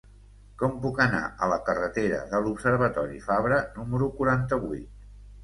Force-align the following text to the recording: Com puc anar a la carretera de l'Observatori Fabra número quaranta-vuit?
Com 0.61 0.77
puc 0.85 1.01
anar 1.03 1.19
a 1.25 1.49
la 1.51 1.59
carretera 1.67 2.23
de 2.33 2.41
l'Observatori 2.47 3.23
Fabra 3.27 3.61
número 3.79 4.11
quaranta-vuit? 4.19 5.07